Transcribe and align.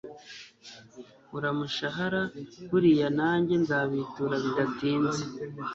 uramushahara 1.37 2.21
buriya 2.69 3.07
najye 3.17 3.55
nzabitura 3.63 4.35
bidatinze 4.43 5.21